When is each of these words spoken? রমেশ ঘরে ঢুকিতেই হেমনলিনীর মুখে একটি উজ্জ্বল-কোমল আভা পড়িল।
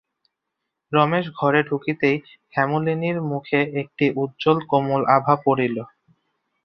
রমেশ 0.91 1.25
ঘরে 1.35 1.61
ঢুকিতেই 1.63 2.17
হেমনলিনীর 2.55 3.17
মুখে 3.23 3.59
একটি 3.81 4.05
উজ্জ্বল-কোমল 4.15 5.01
আভা 5.15 5.35
পড়িল। 5.45 5.77